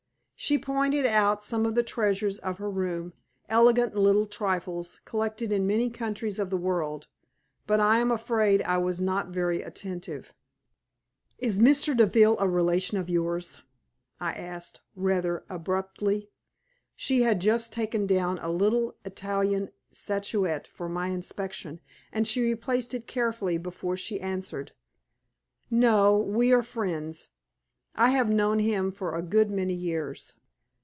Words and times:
She 0.41 0.57
pointed 0.57 1.05
out 1.05 1.43
some 1.43 1.67
of 1.67 1.75
the 1.75 1.83
treasures 1.83 2.39
of 2.39 2.57
her 2.57 2.67
room, 2.69 3.13
elegant 3.47 3.95
little 3.95 4.25
trifles, 4.25 4.99
collected 5.05 5.51
in 5.51 5.67
many 5.67 5.87
countries 5.91 6.39
of 6.39 6.49
the 6.49 6.57
world, 6.57 7.05
but 7.67 7.79
I 7.79 7.99
am 7.99 8.09
afraid 8.11 8.63
I 8.63 8.77
was 8.79 8.99
not 8.99 9.27
very 9.27 9.61
attentive. 9.61 10.33
"Is 11.37 11.59
Mr. 11.59 11.95
Deville 11.95 12.37
a 12.39 12.49
relation 12.49 12.97
of 12.97 13.07
yours?" 13.07 13.61
I 14.19 14.33
asked, 14.33 14.81
rather 14.95 15.45
abruptly. 15.47 16.31
She 16.95 17.21
had 17.21 17.39
just 17.39 17.71
taken 17.71 18.07
down 18.07 18.39
a 18.39 18.49
little 18.49 18.95
Italian 19.05 19.69
statuette 19.91 20.65
for 20.65 20.89
my 20.89 21.09
inspection, 21.09 21.81
and 22.11 22.25
she 22.25 22.41
replaced 22.41 22.95
it 22.95 23.05
carefully 23.05 23.59
before 23.59 23.95
she 23.95 24.19
answered. 24.19 24.71
"No. 25.69 26.17
We 26.17 26.51
are 26.51 26.63
friends. 26.63 27.29
I 27.93 28.11
have 28.11 28.29
known 28.29 28.59
him 28.59 28.89
for 28.93 29.17
a 29.17 29.21
good 29.21 29.51
many 29.51 29.73
years." 29.73 30.35